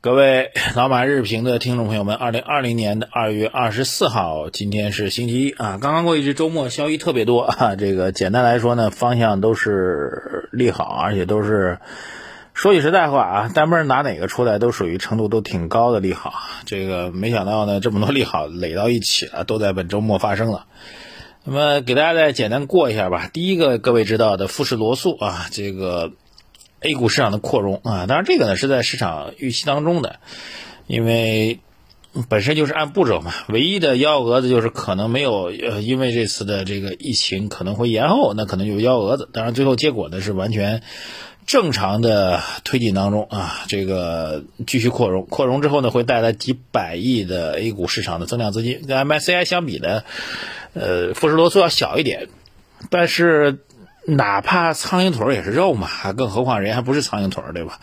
[0.00, 7.74] 各位老马日评的听众朋友们，二零二零年的二月二十四号，今天是星期一啊，刚刚过一只周末，消息特别多啊。
[7.74, 11.80] 这个简单来说呢，方向都是利好，而且都是
[12.54, 16.32] 说句实在话啊，单门拿哪个出来都属于程度都挺高的利好。
[16.64, 20.66] 这个没想到呢，这么多利好垒到一起了，都在本周末发生了。
[21.42, 23.28] 那么给大家再简单过一下吧。
[23.32, 26.12] 第一个，各位知道的富士罗素啊，这个。
[26.80, 30.20] A 股市场的扩容啊，当然这个呢是在市场预期当中的，
[30.86, 31.58] 因为
[32.28, 33.34] 本身就是按步骤嘛。
[33.48, 39.28] 唯一的幺蛾子就是可能没有呃，因为这次的这个疫情可能会延后，那可能有幺蛾子。
[39.32, 40.82] 当然最后结果呢是完全
[41.46, 50.04] 正常的推进当中啊，这个继续扩容，扩容之后呢会带来几百亿的 A 股市场的增量资金，跟 MSCI 相比呢，
[50.74, 52.28] 呃，富士罗素要小一点，
[52.88, 53.64] 但是。
[54.16, 57.78] 哪怕苍蝇腿也是肉嘛，更何况人还不是苍蝇腿，对吧？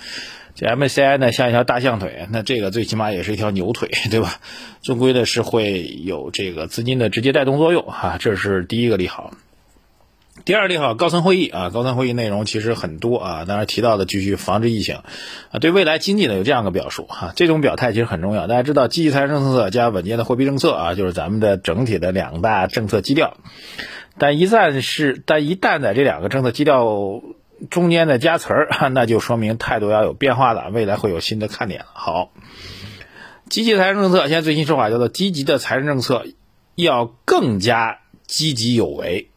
[0.56, 4.40] 这 M C I 呢像一条大象腿，那这个最起码也是一条牛腿， 对吧？
[4.82, 9.34] 终归的是会有这个资金的直接带动作用哈，这是第一个利好。
[10.46, 15.02] 第二利好，高层会议啊，高层会议内容其实很多啊，当然提到的继续防治疫情
[15.52, 18.48] 啊，对未来经济呢有这样个表述哈，这种表态其实很重要。
[18.48, 23.38] 大家知道，积极财政政策加稳健的货币政策啊，就是咱们的整体的两大政策基调。
[24.18, 27.22] 但一旦是，但一旦在这两个政策基调
[27.70, 31.88] 中间的加词儿， 那就说明态度要有变化了，未来会有新的看点了。
[31.94, 32.32] 好，
[33.50, 36.26] 积极财政政策，现在最新说法叫做积极的财政政策
[36.76, 39.30] 要更加积极有为，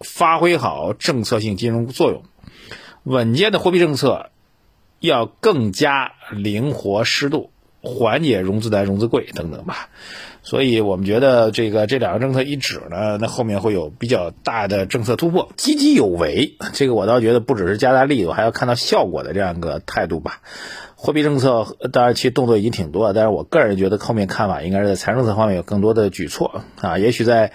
[0.00, 2.22] 发挥好政策性金融作用；
[3.04, 4.30] 稳健的货币政策
[5.00, 7.50] 要更加灵活适度，
[7.82, 9.88] 缓解融资难、融资贵等等吧。
[10.42, 16.56] 所以我们觉得这个这两个政策一指呢，那后面会有比较大的政策突破，积极有为。
[16.72, 20.40] 这个我倒觉得不只是加大力度，还要看到效果的这样一个态度吧。
[20.96, 26.98] 货币政策当然其实动作已经挺多了，但是我个人觉得后面看法应该是在财政策方面有更多的举措啊。
[26.98, 27.52] 也许在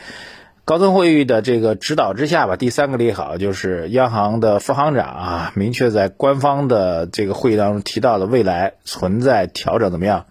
[0.65, 2.55] 高层会议的这个指导之下吧。
[2.55, 10.25] 第三个利好就是央行的副行长啊，明确在官方的这个会议当中提到了未来存在调整怎么样？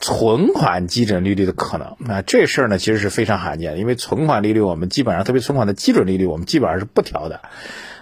[0.00, 7.40] 存款基准利率的可能，那这事儿呢，其实是非常罕见的，因为存款利率我们基本上，特别存款的基准利率，我们基本上是不调的，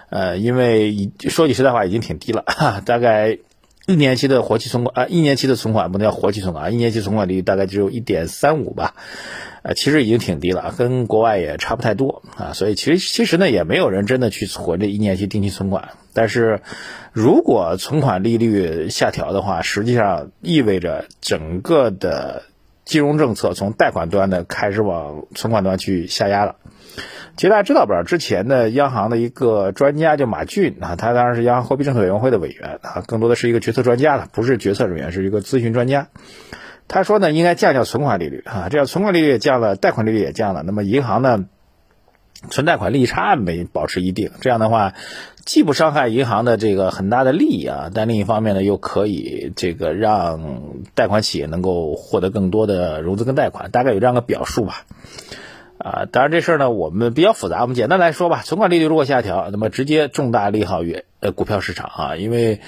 [0.09, 2.43] 呃，因为说句实在话，已经挺低了，
[2.85, 3.39] 大概
[3.87, 8.95] 一年期的活期存款啊，一年期的存款不能叫活期存款啊，一年期存款利率大概只有一点三五吧。
[9.63, 15.91] 呃，其实已经挺低了，跟国外也差不太多啊，所以其实其实呢，也没有人真的去存这一年期定期存款。
[16.11, 16.59] 但是，
[17.13, 22.43] 如果存款利率下调的话，实际上意味着整个的
[22.83, 26.57] 金融政策从贷款端的开始往存款端去下压了。
[27.37, 27.93] 其实大家知道不？
[28.03, 36.07] 之前的央行的一个专家叫马骏啊，他当然是央行货币政策委员会的委员啊，更多的是一个决策专家了，不是决策人员，是一个咨询专家。
[36.87, 41.45] 他说呢，应该降降存款利率啊，这样存款利率也降了，贷款利率也降了，那么银行呢，
[42.49, 44.93] 存贷款利差没保持一定，这样的话，
[45.45, 54.85] 既不伤害银行的这个很大的利益啊，但另一方面呢，又可以这个让贷款企业能够获得更多的融资跟贷款，大概有这样个表述吧。
[55.77, 62.61] 啊，当然这事儿呢，我们比较复杂，我们简单来说吧，存款利率如果下调，那么直接重大利好于呃股票市场啊，因为。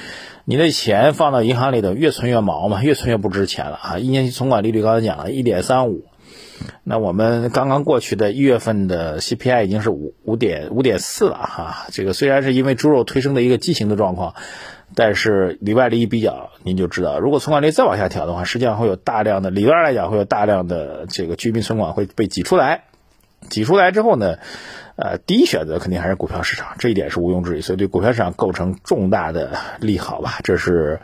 [0.46, 4.00] 你的钱放到银行里头，越存越毛嘛，越存越不值钱了啊！
[4.00, 6.06] 一年期存款利率刚才讲了，一点三五，
[6.84, 11.86] 那我们刚刚过去的一月份的 CPI 已经是五五点五点四了哈。
[11.92, 14.34] 这个虽然是因为猪肉推升的一个畸形的状况，
[14.96, 22.86] 但是里外利一比较，您就知道，如果存款率再往下调的话，实际上会有大量的，理论上来讲会有大量的这个居民存款会被挤出来，
[23.50, 24.36] 挤出来之后呢？
[25.02, 30.40] 呃，第一选择肯定还是股票市场，这一点是毋庸置疑，所以对股票市场构成重大的利好吧。
[30.44, 31.00] 这是，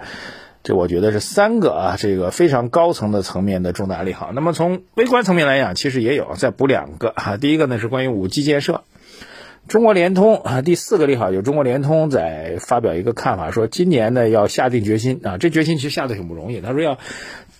[0.63, 4.31] 这我觉得是三个啊，这个非常高层的层面的重大利好。
[4.33, 7.37] 那么从微观层面来讲，其实也有，再补两个哈。
[7.37, 8.83] 第一个呢是关于五 G 建设，
[9.69, 16.97] 中国联通啊，第四个利好就是中国联通在发表一个看法，说今年呢要下定决心啊，这决心其实下的挺不容易，他说要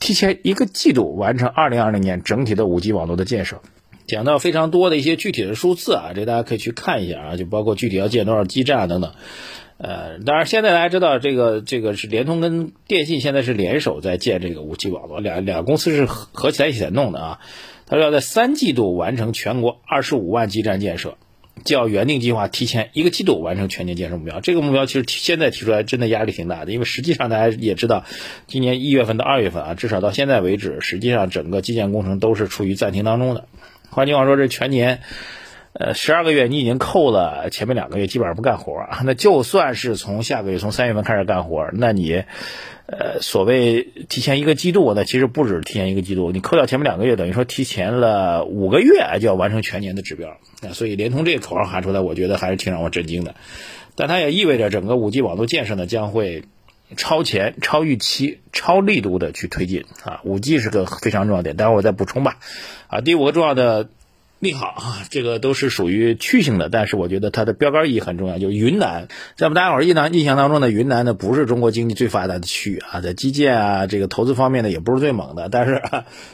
[0.02, 3.62] 提前一个季度完成二零二零年整体的五 G 网络的建设。
[4.08, 9.14] 讲到非常多的一些具体的数字啊，这大家可以去看一下啊，就包括具体要建多少基站等等。
[9.78, 17.40] 呃，当然现在大家知道这个这个是联通跟电信现在是联手在建这个五 G 网络，两两个公司是合合起来一起在弄的啊。
[17.88, 21.18] 他说要在三季度完成全国二十五万基站建设，
[21.66, 24.40] 较原定计划提前一个季度完成全年建设目标。
[24.40, 28.06] 这个目标其实现在提出来真的压力挺大的，因为实际上大家也知道，
[28.48, 33.46] 今年一月份到二月份啊，至少到现在为止，实际上整个基建工程都是处于暂停当中的。
[33.96, 35.00] 换句话说，这全年，
[35.72, 38.74] 呃，十二个月你已经扣了前面两个月基本上不干活
[39.06, 42.26] 那就算是从下个月从三月份开始干活那你，
[42.88, 50.36] 呃，所谓提前一个季度，那其实不止提前一个季度，你扣掉前面两个月，等于说提前了五个月就要完成全年的指标。
[50.74, 53.36] 所以联通这个口号喊出来，我觉得还是挺让我震惊的。
[53.96, 56.44] 但它也意味着整个五 G 网络建设呢将会
[56.98, 60.22] 超前、超预期、超力度的去推进啊。
[60.24, 62.38] 五 G 是个非常重要点，待会儿我再补充吧。
[62.88, 63.90] 啊，第五个重要的。
[64.40, 68.38] 利好啊，这个都是属于区性的，但是我觉得它的标杆意义很重要。
[68.38, 75.82] 就是云南，在我们大家伙儿印象印象当中呢，云南呢不是中国经济最发达的区域啊，在基建啊这个投资方面呢也不是最猛的，但是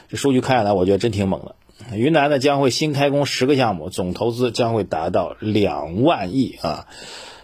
[0.10, 1.56] 这数据看下来，我觉得真挺猛的。
[1.96, 6.88] 云南呢将会新开工十个项目，总投资将会达到两万亿啊。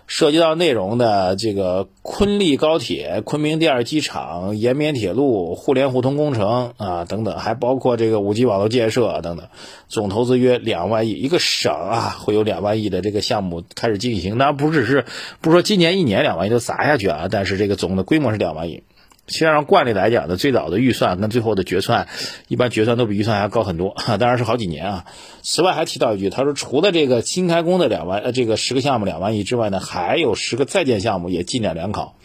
[0.08, 9.50] 涉及到内容的这个昆丽高铁、昆明第二机场、延绵铁路、互联互通工程啊等等，还包括这个五 G 网络建设等等，
[9.90, 11.12] 总投资约两万亿。
[11.12, 15.04] 一个省啊会有两万亿的这个项目开始进行，当然不只是
[15.42, 18.84] 不说今年一年两万亿都砸下去啊，但是这个总的规模是两万亿。
[19.28, 22.08] 实际上，惯例来讲呢，最早的预算跟最后的决算，
[22.48, 25.06] 一般决算都比预算还要高很多， 当然是好几年啊。
[25.42, 32.16] 此外还提到一句，他说除了这个新开工的两万呃这个十个项目两万亿之外呢，还有十个在建项目也进展良好，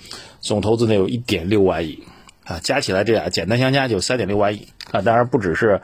[0.40, 2.04] 总投资呢有一点六万亿
[2.44, 5.02] 啊，加起来这俩简单相加就三点六万亿啊。
[5.02, 5.80] 当然不只是。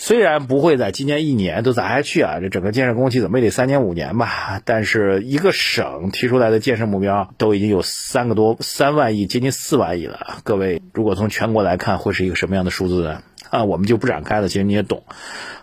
[0.00, 4.62] 虽然不会在今年一年都砸下去啊，这整个建设工期怎么也得三年五年吧。
[4.64, 10.38] 但是一个省提出来的建设目标都已经有三个多三万亿，接近四万亿了。
[10.42, 13.22] 各位，如果从全国来看，会是一个什么样的数字呢？
[13.50, 15.02] 啊，我们就不展开了，其实你也懂，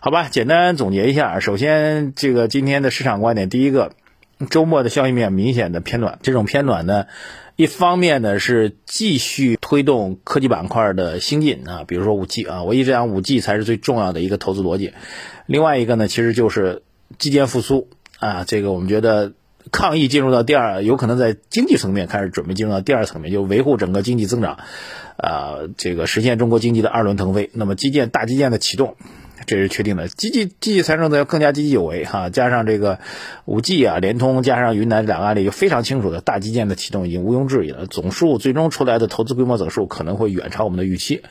[0.02, 0.28] 好吧？
[0.30, 3.94] 简单总结一下，首先这个今天的市场观点，第一个，
[4.50, 7.06] 周末的消息面明显的偏暖，这种偏暖呢。
[7.56, 14.94] 一方面呢是继续推动科技板块的兴进啊，比如说五 G 啊，我一直讲五 G 才是最重要的一个投资逻辑。
[15.48, 16.84] 另外一个呢，其实就是
[17.18, 17.90] 基建复苏
[18.20, 19.34] 啊，这个我们觉得
[19.72, 24.60] 抗疫进入到第二，有可能在经济层面开始准备进入到第二层面，就维护整个经济增长，
[25.18, 27.50] 啊，这个实现中国经济的二轮腾飞。
[27.54, 28.98] 那么基建大基建的启动。
[29.46, 33.00] 这是确定的，积极积极财政则要更加积极有为哈，加上这个
[33.46, 41.22] 五 G 啊，联通加上云南两个案例就非常清楚的，大基建的启动已经毋庸置疑了，总数最终出来的投资规模总数可能会远超我们的预期，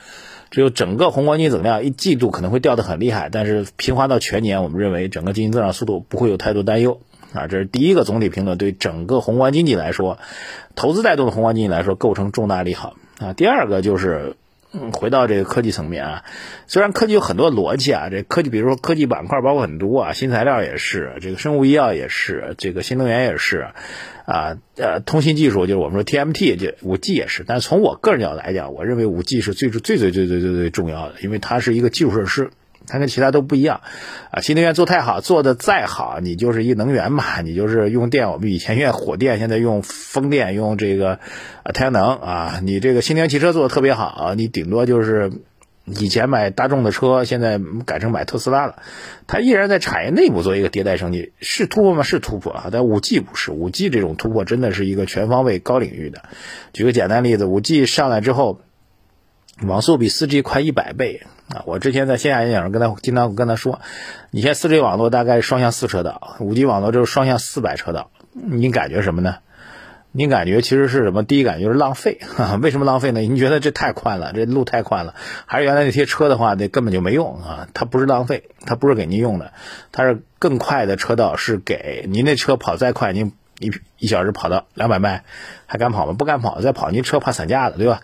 [0.50, 7.00] 只有整个宏观经济总量一季度可能会掉得很厉害，但是平滑到全年，我们认为整个经济增长速度不会有太多担忧。
[7.32, 10.18] 啊，这是第一个总体评论，对整个宏观经济来说，
[10.76, 12.94] 投资带动的宏观经济来说构成重大利好。
[13.18, 14.36] 啊，第二个就是。
[14.92, 16.24] 回到这个科技层面啊
[16.66, 23.68] 虽然科技有很多逻辑啊这科技比如说科技板块包括很多啊新材料也是这个生物医药也是这个新能源也是
[24.26, 32.50] 啊呃通信技术就是我们说 tmt 就五 g 也是但从我个人角度来讲我认为五 g 是最最最最最最最重要的因为它是一个基础设施。
[32.86, 33.80] 它跟其他都不一样，
[34.30, 41.18] 啊，新能源做太好，做的再好，你就是一能源嘛，你就是用电，我们以前用火电，现在用风电，用这个
[41.62, 45.32] 啊太阳能啊，你这个新能源汽车做的特别好，你顶多就是
[45.84, 48.76] 以前买大众的车，现在改成买特斯拉了，
[49.26, 52.02] 它依然在产业内部做一个迭代升级，是突破吗？
[52.02, 56.22] 是突破啊，但五 G 不是，五 G 这种突破真的是一个全方位高领域的。
[56.72, 58.60] 举个简单例子，五 G 上来之后。
[59.62, 61.62] 网速比 4G 快一百倍啊！
[61.64, 63.80] 我之前在线下演讲时跟他经常跟他说，
[64.30, 69.36] 你现在 4G 网络大概双向四车道，5G 网络就是双向四百车道，你感觉什么呢？
[70.12, 71.22] 你感觉其实是什么？
[71.22, 72.20] 第一感觉就是浪费，
[72.62, 73.20] 为什么浪费呢？
[73.20, 75.14] 你觉得这太宽了，这路太宽了，
[75.44, 77.68] 还是原来那些车的话，那根本就没用啊！
[77.74, 79.52] 它不是浪费，它不是给您用的，
[79.92, 85.24] 它是更快的车道是给您那车跑再快，您一一小时跑到两百迈，
[85.66, 86.14] 还敢跑吗？
[86.14, 88.00] 不敢跑，再跑您车怕散架了，对吧？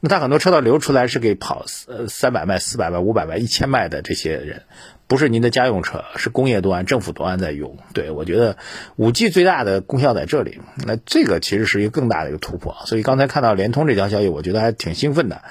[0.00, 4.62] 那他很多车道留出来是给跑呃三百迈、四百迈、五百迈、一千迈的这些人，
[5.10, 7.78] 不是您的家用车，是工业端、政府端在用。
[7.92, 8.56] 对我觉得
[8.94, 12.76] 五 G 最大的功效在这里，那这个其实是一个更大的一个突破。
[12.86, 15.42] 所以刚才看到联通这条消息，我觉得还挺兴奋的。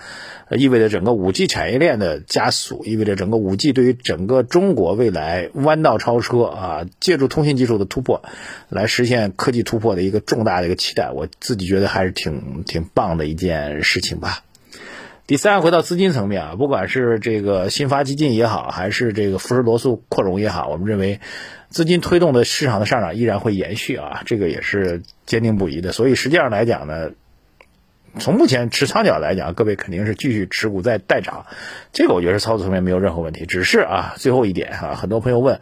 [0.58, 8.24] 意味着整个五 G 产业链的加速，意味着整个五 G 对于整个中国未来弯道超车啊，借助通信技术的突破，
[8.70, 11.12] 来实现科技突破的一个重大的一个期待。
[11.12, 14.39] 我自己觉得还是挺挺棒的一件事情吧。
[15.29, 21.19] 第三，回到资金层面啊，不管是这个新发基金也好，还是这个富时罗素扩容也好，我们认为
[21.69, 25.91] 资金推动的市场的上涨依然会延续啊，这个也是坚定不移的。
[25.91, 27.12] 所以实际上来讲呢。
[28.17, 31.45] 从目前持仓角来讲，各位肯定是继续持股在待涨，
[31.93, 33.45] 这个我觉得操作层面没有任何问题。
[33.45, 35.62] 只是啊，最后一点啊，很多朋友问，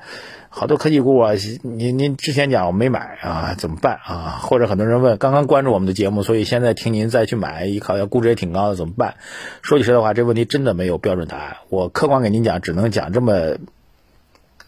[0.58, 4.40] 好多科技股啊，您您之前讲我没买啊，怎么办啊？
[4.42, 9.18] 或者很多人问，刚刚关注我们的节目，所以现在听您再去买，一考要估值也挺高的，怎么办？
[9.62, 11.58] 说句实在话，这问题真的没有标准答案。
[11.70, 13.58] 我客观给您讲，只能讲这么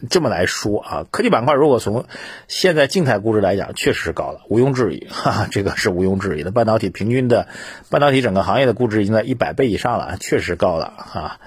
[0.08, 2.04] 这么来说啊，科技板块如果从
[2.46, 6.52] 现在静态估值来讲，确实是高了，毋庸置疑，哈哈，这个是毋庸置疑的。
[6.52, 7.48] 半导体平均的
[7.90, 11.40] 半导体整个行业的估值已经在一百倍以上了，确实高了啊。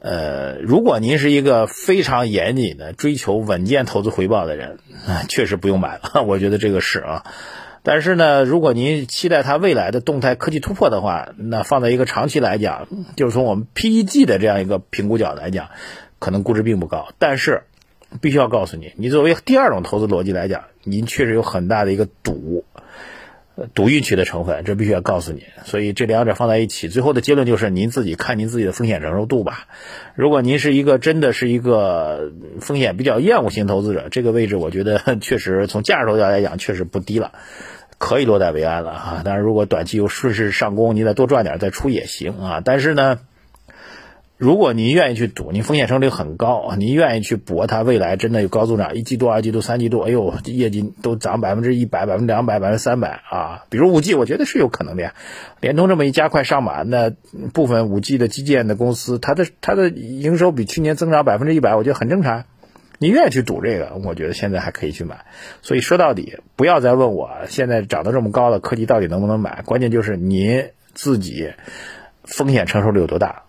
[0.00, 7.24] 呃，如果您是一个非常严谨的追求稳健投资回报的人，啊， 确实不用买了， 我觉得这个是啊。
[7.82, 12.86] 但是呢，如果您期待它未来的动态科技突破的话，那放在一个长期来讲，
[13.16, 15.70] 就是从我们 PEG 的这样一个评估角来讲，
[16.18, 17.08] 可能估值并不高。
[17.18, 17.62] 但是，
[18.20, 22.64] 必须要告诉你，你作为第二种投资逻辑来讲，您确实有很大的一个赌。
[23.74, 25.44] 赌运气的成分，这必须要告诉你。
[25.64, 29.66] 所以这两者放在一起，最后的结论就是您自己看您自己的风险承受度吧。
[30.14, 37.32] 如果您是一个真的是一个风险比较厌恶型投资者，这个位置我觉得 确实从价值角度来讲确实不低了，
[37.98, 39.22] 可以落袋为安了啊。
[39.24, 42.62] 但是，如果短期又顺势上攻，你再多赚点再出也行啊。
[42.64, 43.20] 但是呢。
[44.38, 53.64] 如果您愿意去赌，您风险承受力很高，您愿意去搏它未来真的有高增长，一季度、二季度、三季度，哎呦，业绩都涨百分之一百、百分之两百、百分之三百啊！
[53.68, 55.14] 比如五 G，我觉得是有可能的呀。
[55.60, 57.10] 联通这么一加快上马，那
[57.52, 62.44] 部分五 G 的基建的公司，它的它的营收比去年增长百分之一百，我觉得很正常。
[63.00, 65.24] 你愿意去赌这个，我觉得现在还可以去买。
[65.62, 69.62] 所以说到底，不要再问我现在涨得这么高了，科技到底能不能买？
[69.64, 71.54] 关键就是您自己
[72.22, 73.42] 风险承受力有多大。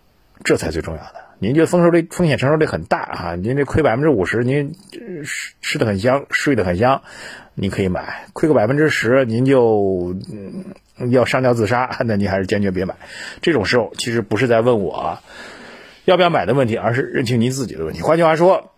[0.44, 1.16] 这才最重要的。
[1.42, 3.36] 您觉得风受力风险承受力很大啊？
[3.36, 4.74] 您这亏百分之五十，您
[5.24, 7.02] 吃吃的很香，睡得很香，
[7.56, 8.26] 您可以买。
[8.34, 10.16] 亏个百分之十，您就
[11.10, 12.96] 要上吊自杀，那您还是坚决别买。
[13.42, 15.20] 这种时候其实不是在问我
[16.04, 18.02] 要不要买的问题，而是认清您自己的问题。
[18.02, 18.72] 换句话说，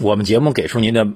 [0.00, 1.06] 我们节目给出您的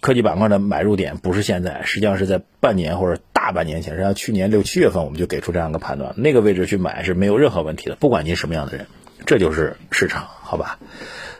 [0.00, 3.20] 科技板块的买入点，不是现在，实际上是在半年或者。
[3.48, 8.86] 大半年前，实际上去年六七月份我们就给出这样一个判断，那个位置去买是没有任何问题的，不管您什么样的人，
[9.24, 10.78] 这就是市场，好吧？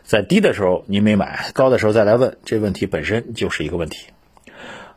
[0.03, 4.07] 在低的时候您没买，高的时候再来问，这问题本身就是一个问题。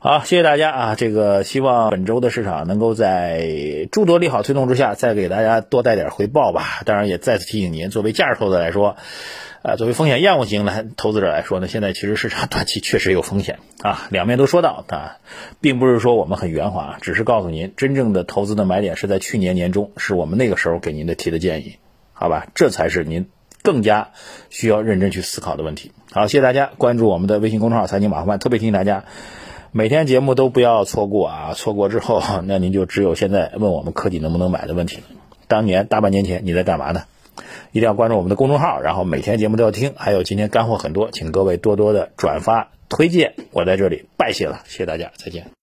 [0.05, 0.95] 好，谢谢大家啊！
[0.97, 6.83] 这个希望本周的市场能够在诸多利好推动之下，再给大家多带点回报吧。
[6.85, 8.97] 当然，也再次提醒您，作为价值投资来说。
[9.63, 15.19] 啊，作为风险厌恶型来投资者来说呢，现在其实市场短期确实有风险啊，两面都说到啊，
[15.61, 21.77] 并不是说我们很圆滑，只是告诉您，真正的投资的买点是在去年年中，是我们那个时候给您的提的建议，
[22.13, 23.29] 好吧，这才是您
[23.63, 24.09] 更加
[24.51, 25.93] 需要认真去思考的问题。
[26.11, 29.05] 好，谢谢大家关注我们的微信公众号财经马后曼，特别提醒大家，
[29.75, 35.05] 每天节目都不要错过啊，错过之后， 那您就只有现在问我们科技能不能买的问题了。
[35.49, 37.05] 当年大半年前你在干嘛呢？
[37.73, 39.95] 一定要关注我们的公众号，然后每天节目都要听。
[39.97, 43.35] 还有今天干货很多，请各位多多的转发推荐。
[43.51, 45.53] 我在这里拜谢了，谢谢大家，再见。